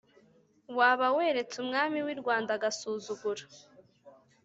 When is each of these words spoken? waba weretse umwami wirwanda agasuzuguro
waba 0.77 1.07
weretse 1.17 1.55
umwami 1.63 1.97
wirwanda 2.05 2.51
agasuzuguro 2.57 3.43